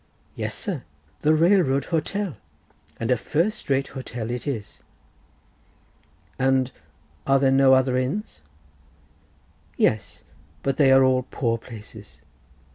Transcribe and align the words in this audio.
"Yes, 0.35 0.55
sir, 0.55 0.83
the 1.19 1.35
railroad 1.35 1.85
hotel—and 1.93 3.11
a 3.11 3.15
first 3.17 3.69
rate 3.69 3.89
hotel 3.89 4.31
it 4.31 4.47
is." 4.47 4.79
"And 6.39 6.71
are 7.27 7.37
there 7.37 7.51
no 7.51 7.75
other 7.75 7.95
inns?" 7.99 8.41
"Yes; 9.77 10.23
but 10.63 10.77
they 10.77 10.91
are 10.91 11.03
all 11.03 11.27
poor 11.29 11.59
places. 11.59 12.19